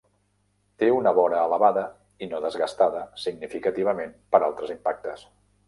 [0.83, 1.83] Té una vora elevada
[2.27, 5.29] i no desgastada significativament per altres impactes.